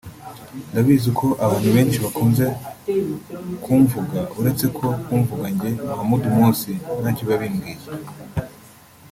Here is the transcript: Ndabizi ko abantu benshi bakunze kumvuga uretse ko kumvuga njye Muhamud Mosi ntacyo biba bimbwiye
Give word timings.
Ndabizi 0.71 1.09
ko 1.19 1.27
abantu 1.45 1.69
benshi 1.75 1.97
bakunze 2.05 2.45
kumvuga 3.63 4.19
uretse 4.39 4.65
ko 4.77 4.87
kumvuga 5.05 5.45
njye 5.53 5.69
Muhamud 5.87 6.23
Mosi 6.35 6.73
ntacyo 7.01 7.21
biba 7.25 7.41
bimbwiye 7.41 7.83